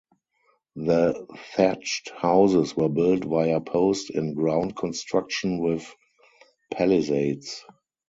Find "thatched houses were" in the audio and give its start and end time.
1.53-2.89